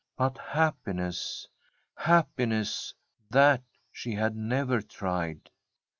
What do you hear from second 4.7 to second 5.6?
tried.